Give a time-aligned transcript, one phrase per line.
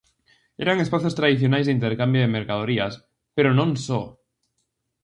[0.65, 2.93] Eran espazos tradicionais de intercambio de mercadorías,
[3.35, 4.01] pero non só.